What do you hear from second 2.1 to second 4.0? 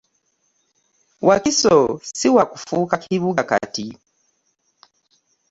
siwakufuuka kibuga kati.